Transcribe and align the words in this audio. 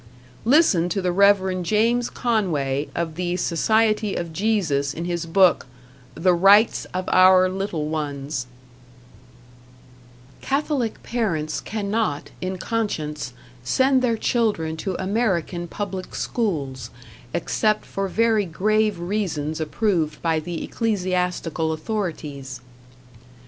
Listen 0.45 0.89
to 0.89 0.99
the 0.99 1.11
Rev. 1.11 1.61
James 1.61 2.09
Conway, 2.09 2.87
of 2.95 3.13
the 3.13 3.37
Society 3.37 4.15
of 4.15 4.33
Jesus, 4.33 4.95
in 4.95 5.05
his 5.05 5.27
book, 5.27 5.67
"The 6.15 6.33
Rights 6.33 6.85
of 6.85 7.07
Our 7.09 7.47
Little 7.47 7.87
Ones": 7.87 8.47
Catholic 10.41 11.03
parents 11.03 11.59
cannot, 11.61 12.31
in 12.41 12.57
conscience, 12.57 13.33
send 13.63 14.01
their 14.01 14.17
children 14.17 14.75
to 14.77 14.95
American 14.99 15.67
public 15.67 16.15
schools, 16.15 16.89
except 17.31 17.85
for 17.85 18.07
very 18.07 18.45
grave 18.45 18.97
reasons 18.99 19.61
approved 19.61 20.19
by 20.23 20.39
the 20.39 20.63
ecclesiastical 20.63 21.71
authorities. 21.71 22.59